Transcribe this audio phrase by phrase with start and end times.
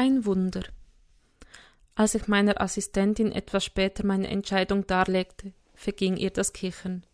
[0.00, 0.62] Ein Wunder.
[1.94, 7.04] Als ich meiner Assistentin etwas später meine Entscheidung darlegte, verging ihr das Kichern.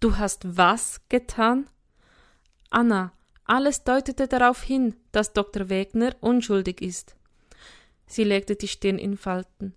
[0.00, 1.68] Du hast was getan?
[2.70, 3.12] Anna,
[3.44, 5.68] alles deutete darauf hin, dass Dr.
[5.68, 7.14] Wegner unschuldig ist.
[8.06, 9.74] Sie legte die Stirn in Falten.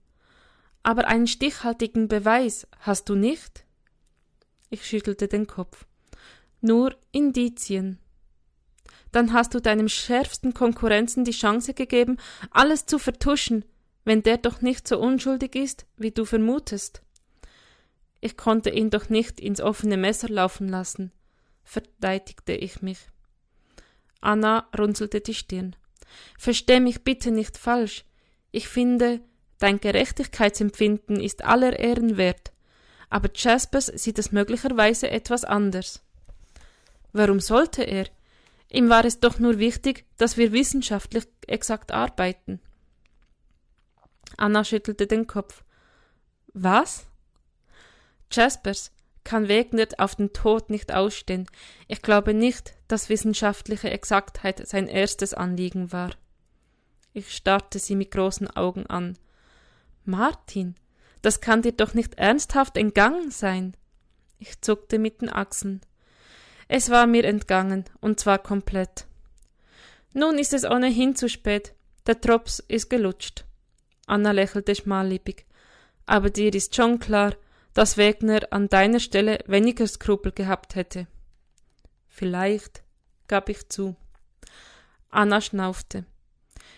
[0.84, 3.66] Aber einen stichhaltigen Beweis hast du nicht?
[4.70, 5.86] Ich schüttelte den Kopf.
[6.61, 8.00] Nur Indizien.
[9.12, 12.18] Dann hast du deinem schärfsten Konkurrenzen die Chance gegeben,
[12.52, 13.65] alles zu vertuschen,
[14.06, 17.02] wenn der doch nicht so unschuldig ist, wie du vermutest.
[18.20, 21.12] Ich konnte ihn doch nicht ins offene Messer laufen lassen,
[21.64, 23.00] verteidigte ich mich.
[24.21, 25.76] Anna runzelte die Stirn.
[26.37, 28.06] Versteh mich bitte nicht falsch.
[28.51, 29.21] Ich finde,
[29.60, 32.52] dein Gerechtigkeitsempfinden ist aller Ehren wert.
[33.09, 36.02] Aber Jaspers sieht es möglicherweise etwas anders.
[37.14, 38.08] Warum sollte er?
[38.70, 42.59] Ihm war es doch nur wichtig, dass wir wissenschaftlich exakt arbeiten.
[44.36, 45.64] Anna schüttelte den Kopf.
[46.54, 47.08] Was?
[48.32, 48.92] Jaspers
[49.24, 51.48] kann Wegner auf den Tod nicht ausstehen.
[51.88, 56.12] Ich glaube nicht, dass wissenschaftliche Exaktheit sein erstes Anliegen war.
[57.14, 59.18] Ich starrte sie mit großen Augen an.
[60.06, 60.76] Martin,
[61.22, 63.76] das kann dir doch nicht ernsthaft entgangen sein.
[64.40, 65.81] Ich zuckte mit den Achseln.
[66.68, 69.06] Es war mir entgangen, und zwar komplett.
[70.14, 71.74] Nun ist es ohnehin zu spät.
[72.06, 73.46] Der Drops ist gelutscht.
[74.06, 75.46] Anna lächelte schmallippig.
[76.06, 77.36] Aber dir ist schon klar,
[77.74, 81.08] dass Wegner an deiner Stelle weniger Skrupel gehabt hätte.
[82.08, 82.81] Vielleicht,
[83.28, 83.96] gab ich zu.
[85.09, 86.06] Anna schnaufte.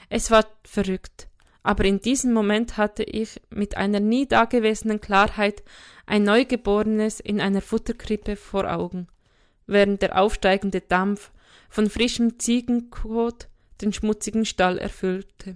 [0.10, 1.28] Es war verrückt,
[1.64, 5.64] aber in diesem Moment hatte ich mit einer nie dagewesenen Klarheit
[6.06, 9.08] ein Neugeborenes in einer Futterkrippe vor Augen,
[9.70, 11.32] während der aufsteigende Dampf
[11.70, 13.48] von frischem Ziegenkot
[13.82, 15.56] den schmutzigen Stall erfüllte.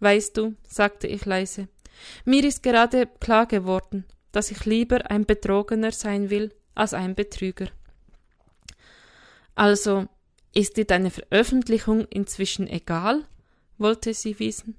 [0.00, 1.68] Weißt du, sagte ich leise,
[2.24, 7.68] mir ist gerade klar geworden, dass ich lieber ein Betrogener sein will als ein Betrüger.
[9.54, 10.08] Also,
[10.52, 13.24] ist dir deine Veröffentlichung inzwischen egal?
[13.78, 14.76] wollte sie wissen.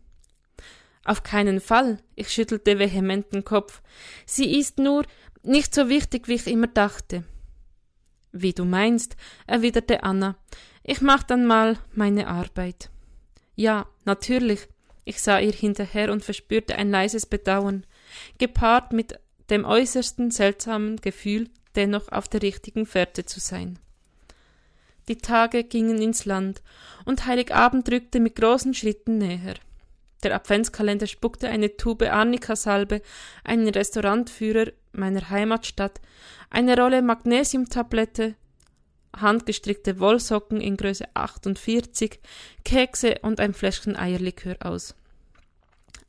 [1.04, 3.82] Auf keinen Fall, ich schüttelte vehement den Kopf.
[4.26, 5.06] Sie ist nur
[5.44, 7.24] nicht so wichtig, wie ich immer dachte.
[8.38, 9.16] Wie du meinst,
[9.48, 10.36] erwiderte Anna.
[10.84, 12.90] Ich mach dann mal meine Arbeit.
[13.56, 14.68] Ja, natürlich,
[15.06, 17.86] ich sah ihr hinterher und verspürte ein leises Bedauern,
[18.38, 19.18] gepaart mit
[19.50, 23.80] dem äußersten seltsamen Gefühl, dennoch auf der richtigen Fährte zu sein.
[25.08, 26.62] Die Tage gingen ins Land,
[27.06, 29.54] und Heiligabend rückte mit großen Schritten näher.
[30.24, 33.02] Der Adventskalender spuckte eine Tube Arnika-Salbe,
[33.46, 36.02] einen Restaurantführer meiner Heimatstadt,
[36.50, 38.36] eine Rolle Magnesiumtablette,
[39.16, 42.20] handgestrickte Wollsocken in Größe 48,
[42.64, 44.96] Kekse und ein Fläschchen Eierlikör aus.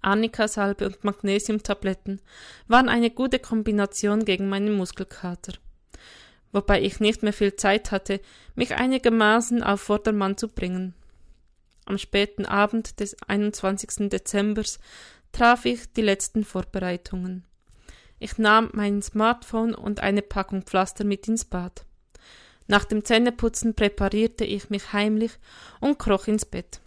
[0.03, 2.21] Arnika-Salbe und Magnesiumtabletten
[2.69, 5.55] waren eine gute Kombination gegen meinen Muskelkater.
[6.53, 8.21] Wobei ich nicht mehr viel Zeit hatte,
[8.55, 10.95] mich einigermaßen auf Vordermann zu bringen.
[11.87, 14.09] Am späten Abend des 21.
[14.09, 14.79] Dezembers
[15.33, 17.45] traf ich die letzten Vorbereitungen.
[18.19, 21.85] Ich nahm mein Smartphone und eine Packung Pflaster mit ins Bad.
[22.67, 25.33] Nach dem Zähneputzen präparierte ich mich heimlich
[25.81, 26.81] und kroch ins Bett.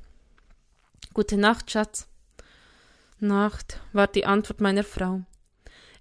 [1.13, 2.07] Gute Nacht, Schatz.
[3.19, 5.21] Nacht, war die Antwort meiner Frau.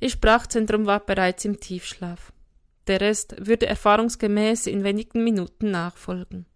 [0.01, 2.33] Ihr Sprachzentrum war bereits im Tiefschlaf.
[2.87, 6.47] Der Rest würde erfahrungsgemäß in wenigen Minuten nachfolgen.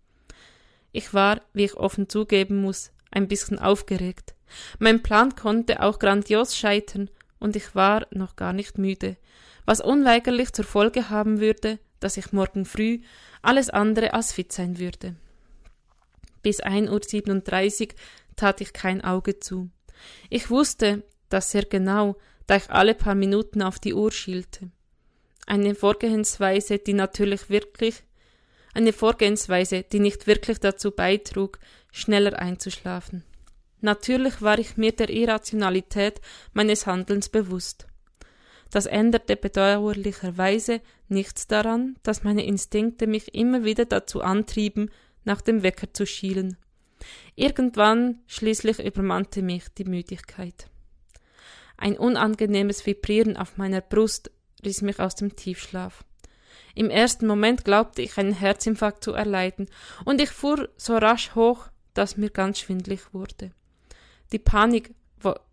[0.92, 4.34] Ich war, wie ich offen zugeben muss, ein bisschen aufgeregt.
[4.78, 7.10] Mein Plan konnte auch grandios scheitern,
[7.42, 9.16] und ich war noch gar nicht müde,
[9.64, 13.00] was unweigerlich zur Folge haben würde, dass ich morgen früh
[13.42, 15.16] alles andere als fit sein würde.
[16.42, 17.94] Bis 1.37 Uhr
[18.36, 19.70] tat ich kein Auge zu.
[20.30, 22.16] Ich wusste das sehr genau,
[22.46, 24.70] da ich alle paar Minuten auf die Uhr schielte.
[25.46, 28.04] Eine Vorgehensweise, die natürlich wirklich
[28.74, 31.58] eine Vorgehensweise, die nicht wirklich dazu beitrug,
[31.90, 33.24] schneller einzuschlafen.
[33.82, 36.20] Natürlich war ich mir der Irrationalität
[36.52, 37.86] meines Handelns bewusst.
[38.70, 44.90] Das änderte bedauerlicherweise nichts daran, dass meine Instinkte mich immer wieder dazu antrieben,
[45.24, 46.56] nach dem Wecker zu schielen.
[47.34, 50.68] Irgendwann schließlich übermannte mich die Müdigkeit.
[51.76, 54.30] Ein unangenehmes Vibrieren auf meiner Brust
[54.64, 56.04] riss mich aus dem Tiefschlaf.
[56.76, 59.68] Im ersten Moment glaubte ich einen Herzinfarkt zu erleiden,
[60.04, 63.50] und ich fuhr so rasch hoch, dass mir ganz schwindlig wurde.
[64.32, 64.94] Die Panik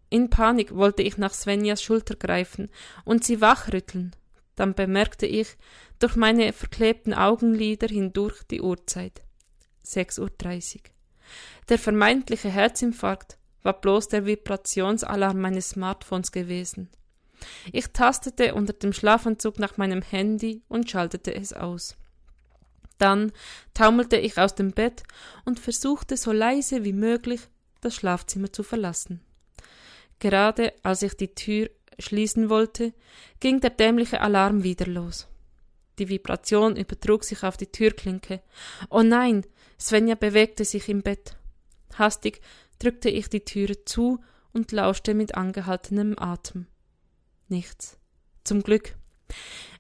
[0.09, 2.69] in Panik wollte ich nach Svenjas Schulter greifen
[3.05, 4.15] und sie wachrütteln.
[4.55, 5.55] Dann bemerkte ich
[5.99, 9.21] durch meine verklebten Augenlider hindurch die Uhrzeit.
[9.85, 10.81] 6.30 Uhr.
[11.69, 16.89] Der vermeintliche Herzinfarkt war bloß der Vibrationsalarm meines Smartphones gewesen.
[17.71, 21.95] Ich tastete unter dem Schlafanzug nach meinem Handy und schaltete es aus.
[22.97, 23.31] Dann
[23.73, 25.03] taumelte ich aus dem Bett
[25.45, 27.41] und versuchte so leise wie möglich
[27.81, 29.21] das Schlafzimmer zu verlassen.
[30.19, 32.93] Gerade als ich die Tür schließen wollte,
[33.39, 35.27] ging der dämliche Alarm wieder los.
[35.97, 38.41] Die Vibration übertrug sich auf die Türklinke.
[38.89, 39.45] Oh nein,
[39.79, 41.35] Svenja bewegte sich im Bett.
[41.95, 42.41] Hastig
[42.79, 44.19] drückte ich die Türe zu
[44.53, 46.67] und lauschte mit angehaltenem Atem.
[47.49, 47.97] Nichts.
[48.43, 48.95] Zum Glück.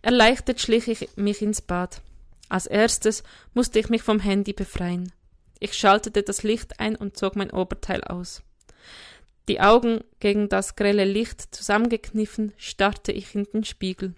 [0.01, 2.01] Erleichtert schlich ich mich ins Bad.
[2.49, 3.23] Als erstes
[3.53, 5.11] musste ich mich vom Handy befreien.
[5.59, 8.43] Ich schaltete das Licht ein und zog mein Oberteil aus.
[9.47, 14.13] Die Augen gegen das grelle Licht zusammengekniffen, starrte ich in den Spiegel.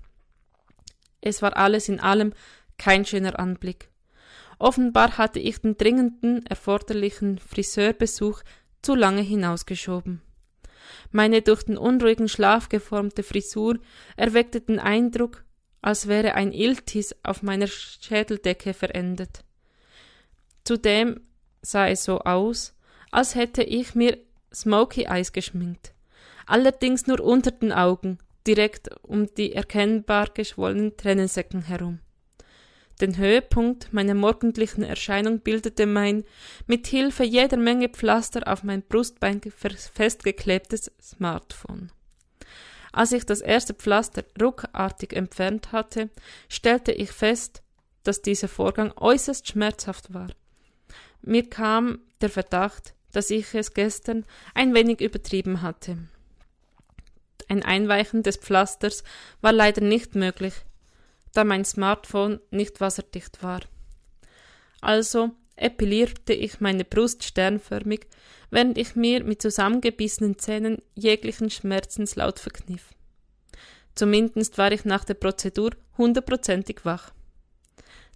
[1.22, 2.34] Es war alles in allem
[2.78, 3.90] kein schöner Anblick.
[4.60, 8.42] Offenbar hatte ich den dringenden, erforderlichen Friseurbesuch
[8.82, 10.22] zu lange hinausgeschoben.
[11.12, 13.80] Meine durch den unruhigen Schlaf geformte Frisur
[14.18, 15.44] erweckte den Eindruck,
[15.82, 19.44] als wäre ein Iltis auf meiner Schädeldecke verendet.
[20.64, 21.22] Zudem
[21.62, 22.74] sah es so aus,
[23.12, 24.18] als hätte ich mir
[24.54, 25.94] Smoky Eyes geschminkt.
[26.46, 28.18] Allerdings nur unter den Augen,
[28.48, 32.00] direkt um die erkennbar geschwollenen Tränensäcken herum.
[33.00, 36.24] Den Höhepunkt meiner morgendlichen Erscheinung bildete mein
[36.68, 41.92] mit Hilfe jeder Menge Pflaster auf mein Brustbein festgeklebtes Smartphone.
[42.92, 46.10] Als ich das erste Pflaster ruckartig entfernt hatte,
[46.50, 47.64] stellte ich fest,
[48.04, 50.28] dass dieser Vorgang äußerst schmerzhaft war.
[51.22, 55.98] Mir kam der Verdacht, dass ich es gestern ein wenig übertrieben hatte.
[57.48, 59.04] Ein Einweichen des Pflasters
[59.42, 60.54] war leider nicht möglich,
[61.34, 63.62] da mein Smartphone nicht wasserdicht war.
[64.80, 68.08] Also epilierte ich meine Brust sternförmig,
[68.50, 72.94] während ich mir mit zusammengebissenen Zähnen jeglichen Schmerzenslaut verkniff.
[73.96, 77.12] Zumindest war ich nach der Prozedur hundertprozentig wach.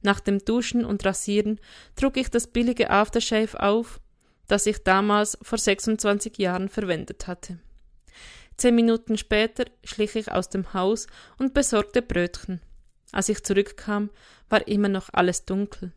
[0.06, 1.60] Nach dem Duschen und Rasieren
[1.98, 4.00] trug ich das billige Aftershave auf
[4.48, 7.60] das ich damals vor 26 Jahren verwendet hatte.
[8.58, 11.08] Zehn Minuten später schlich ich aus dem Haus
[11.38, 12.62] und besorgte Brötchen.
[13.12, 14.10] Als ich zurückkam,
[14.50, 15.92] war immer noch alles dunkel.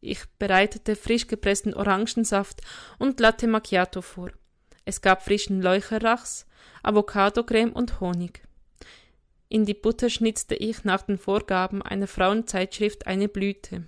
[0.00, 2.60] Ich bereitete frisch gepressten Orangensaft
[2.98, 4.30] und Latte Macchiato vor.
[4.84, 6.46] Es gab frischen Leucherachs,
[6.82, 8.42] Avocadocreme und Honig.
[9.48, 13.84] In die Butter schnitzte ich nach den Vorgaben einer Frauenzeitschrift eine Blüte.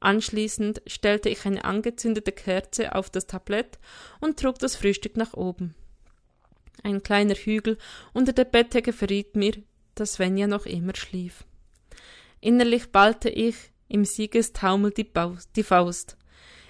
[0.00, 3.78] Anschließend stellte ich eine angezündete Kerze auf das Tablett
[4.20, 5.74] und trug das Frühstück nach oben.
[6.82, 7.78] Ein kleiner Hügel
[8.12, 9.54] unter der Bettdecke verriet mir,
[9.94, 11.44] dass Svenja noch immer schlief.
[12.40, 13.56] Innerlich ballte ich
[13.88, 15.10] im Siegestaumel die,
[15.54, 16.16] die Faust.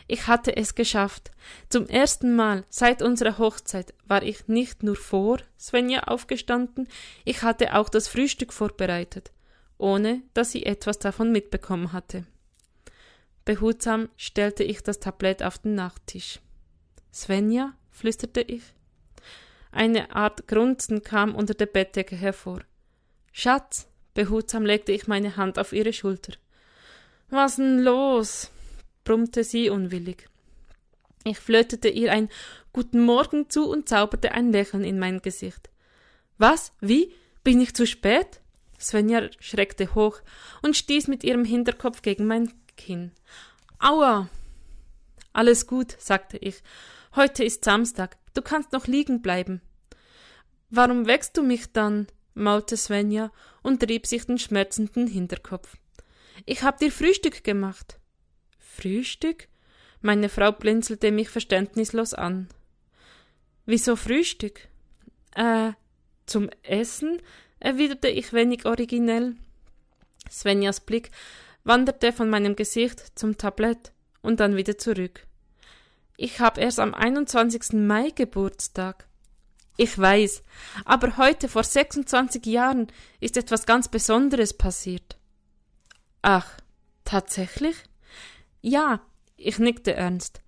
[0.09, 1.33] Ich hatte es geschafft.
[1.69, 6.89] Zum ersten Mal seit unserer Hochzeit war ich nicht nur vor Svenja aufgestanden,
[7.25, 9.33] ich hatte auch das Frühstück vorbereitet,
[9.79, 12.25] ohne dass sie etwas davon mitbekommen hatte.
[13.45, 16.41] Behutsam stellte ich das Tablett auf den Nachttisch.
[17.13, 17.75] Svenja?
[17.91, 18.63] flüsterte ich.
[19.73, 22.61] Eine Art Grunzen kam unter der Bettdecke hervor.
[23.33, 23.89] Schatz!
[24.15, 26.33] Behutsam legte ich meine Hand auf ihre Schulter.
[27.29, 28.51] Was denn los?
[29.07, 30.29] Brummte sie unwillig.
[31.25, 32.29] Ich flötete ihr ein
[32.73, 35.71] Guten Morgen zu und zauberte ein Lächeln in mein Gesicht.
[36.37, 36.73] Was?
[36.81, 37.15] Wie?
[37.43, 38.41] Bin ich zu spät?
[38.79, 40.21] Svenja schreckte hoch
[40.61, 43.13] und stieß mit ihrem Hinterkopf gegen mein Kinn.
[43.79, 44.29] Aua!
[45.33, 46.63] Alles gut, sagte ich.
[47.15, 48.19] Heute ist Samstag.
[48.35, 49.63] Du kannst noch liegen bleiben.
[50.69, 52.09] Warum wächst du mich dann?
[52.35, 53.33] maulte Svenja
[53.63, 55.77] und rieb sich den schmerzenden Hinterkopf.
[56.45, 57.99] Ich hab dir Frühstück gemacht.
[58.77, 59.49] Frühstück?
[60.01, 62.49] Meine Frau blinzelte mich verständnislos an.
[63.65, 64.69] Wieso Frühstück?
[65.35, 65.73] Äh,
[66.27, 67.21] zum Essen?
[67.59, 69.35] erwiderte ich wenig originell.
[70.31, 71.11] Svenjas Blick
[71.65, 73.93] wanderte von meinem Gesicht zum Tablett
[74.23, 75.27] und dann wieder zurück.
[76.17, 77.73] Ich habe erst am 21.
[77.73, 79.07] Mai Geburtstag.
[79.77, 80.43] Ich weiß,
[80.85, 82.87] aber heute vor 26 Jahren
[83.21, 85.19] ist etwas ganz Besonderes passiert.
[86.23, 86.49] Ach,
[87.05, 87.77] tatsächlich?
[88.69, 89.01] Ja,
[89.37, 90.41] ich nickte ernst.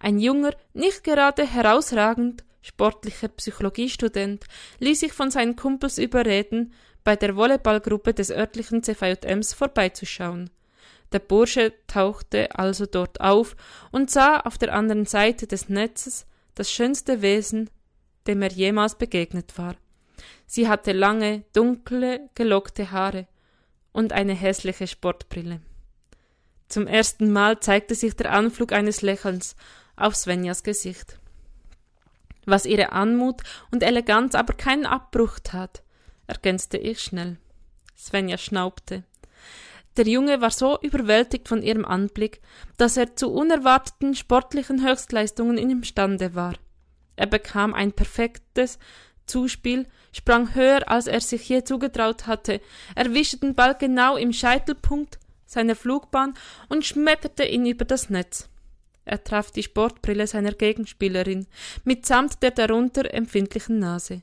[0.00, 4.44] Ein junger, nicht gerade herausragend sportlicher Psychologiestudent
[4.80, 6.72] ließ sich von seinen Kumpels überreden,
[7.04, 10.50] bei der Volleyballgruppe des örtlichen CVJMs vorbeizuschauen.
[11.12, 13.54] Der Bursche tauchte also dort auf
[13.92, 17.70] und sah auf der anderen Seite des Netzes das schönste Wesen,
[18.26, 19.76] dem er jemals begegnet war.
[20.44, 23.28] Sie hatte lange, dunkle, gelockte Haare
[23.92, 25.60] und eine hässliche Sportbrille.
[26.70, 29.56] Zum ersten Mal zeigte sich der Anflug eines Lächelns
[29.96, 31.18] auf Svenjas Gesicht.
[32.46, 35.82] Was ihre Anmut und Eleganz aber keinen Abbruch tat,
[36.28, 37.38] ergänzte ich schnell.
[37.98, 39.02] Svenja schnaubte.
[39.96, 42.40] Der Junge war so überwältigt von ihrem Anblick,
[42.76, 46.54] dass er zu unerwarteten sportlichen Höchstleistungen imstande war.
[47.16, 48.78] Er bekam ein perfektes
[49.26, 52.60] Zuspiel, sprang höher, als er sich je zugetraut hatte,
[52.94, 55.18] erwischte den Ball genau im Scheitelpunkt
[55.50, 56.34] seiner Flugbahn
[56.68, 58.48] und schmetterte ihn über das Netz.
[59.04, 61.48] Er traf die Sportbrille seiner Gegenspielerin,
[61.82, 64.22] mitsamt der darunter empfindlichen Nase.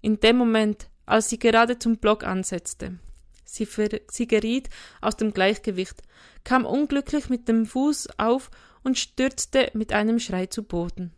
[0.00, 2.98] In dem Moment, als sie gerade zum Block ansetzte.
[3.44, 3.68] Sie,
[4.10, 4.68] sie geriet
[5.00, 6.02] aus dem Gleichgewicht,
[6.42, 8.50] kam unglücklich mit dem Fuß auf
[8.82, 11.12] und stürzte mit einem Schrei zu Boden.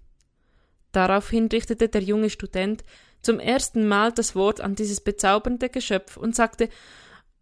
[0.92, 2.84] Daraufhin richtete der junge Student
[3.22, 6.68] zum ersten Mal das Wort an dieses bezaubernde Geschöpf und sagte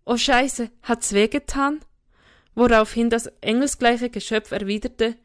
[0.05, 1.81] Oh Scheiße, hat's wehgetan?
[2.55, 5.17] Woraufhin das engelsgleiche Geschöpf erwiderte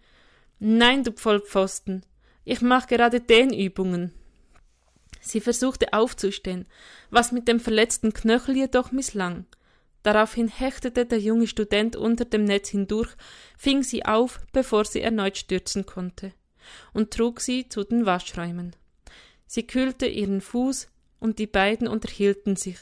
[0.60, 2.04] Nein, du Vollpfosten,
[2.44, 4.12] ich mach gerade Dehnübungen.
[5.22, 6.66] Sie versuchte aufzustehen,
[7.12, 9.46] was mit dem verletzten Knöchel jedoch misslang.
[10.04, 13.12] Daraufhin hechtete der junge Student unter dem Netz hindurch,
[13.58, 16.34] fing sie auf, bevor sie erneut stürzen konnte,
[16.94, 18.76] und trug sie zu den Waschräumen.
[19.46, 20.88] Sie kühlte ihren Fuß,
[21.20, 22.78] und die beiden unterhielten sich,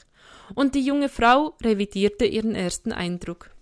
[0.54, 3.56] und die junge Frau revidierte ihren ersten Eindruck.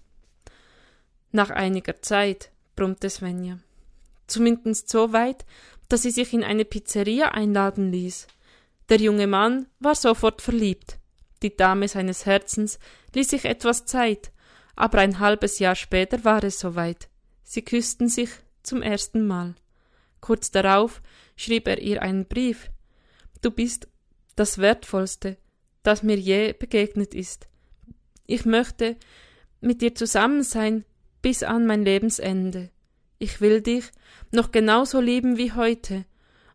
[1.35, 3.59] Nach einiger Zeit, brummte Svenja.
[4.25, 5.45] Zumindest so weit,
[5.89, 8.27] dass sie sich in eine Pizzeria einladen ließ.
[8.87, 10.97] Der junge Mann war sofort verliebt.
[11.41, 12.79] Die Dame seines Herzens
[13.13, 14.31] ließ sich etwas Zeit,
[14.77, 17.09] aber ein halbes Jahr später war es soweit.
[17.43, 18.29] Sie küssten sich
[18.63, 19.55] zum ersten Mal.
[20.21, 21.01] Kurz darauf
[21.35, 22.71] schrieb er ihr einen Brief.
[23.41, 23.89] Du bist
[24.37, 25.35] das Wertvollste,
[25.83, 27.49] das mir je begegnet ist.
[28.25, 28.95] Ich möchte
[29.59, 30.85] mit dir zusammen sein
[31.25, 32.69] bis an mein Lebensende.
[33.17, 33.85] Ich will dich
[34.31, 36.05] noch genauso lieben wie heute,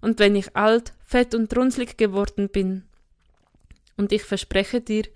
[0.00, 2.84] und wenn ich alt, fett und runzlig geworden bin.
[3.96, 5.08] Und ich verspreche dir,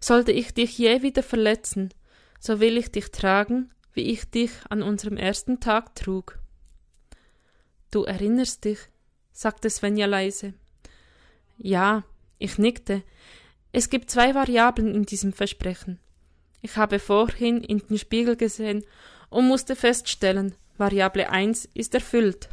[0.00, 1.92] sollte ich dich je wieder verletzen,
[2.40, 6.38] so will ich dich tragen, wie ich dich an unserem ersten Tag trug.
[7.90, 8.78] Du erinnerst dich,
[9.30, 10.54] sagte Svenja leise.
[11.58, 12.04] Ja,
[12.38, 13.02] ich nickte.
[13.72, 15.98] Es gibt zwei Variablen in diesem Versprechen.
[16.62, 18.84] Ich habe vorhin in den Spiegel gesehen
[19.30, 22.48] und musste feststellen, Variable 1 ist erfüllt.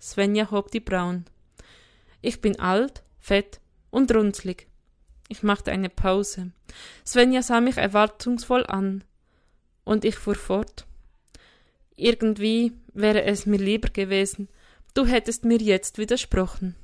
[0.00, 1.24] Svenja hob die Brauen.
[2.20, 3.60] Ich bin alt, fett
[3.90, 4.68] und runzlig.
[5.28, 6.52] Ich machte eine Pause.
[7.04, 9.04] Svenja sah mich erwartungsvoll an.
[9.84, 10.86] Und ich fuhr fort.
[11.96, 14.48] Irgendwie wäre es mir lieber gewesen,
[14.94, 16.76] du hättest mir jetzt widersprochen.